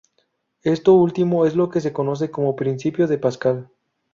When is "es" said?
1.45-1.55